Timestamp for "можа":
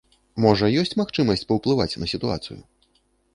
0.45-0.69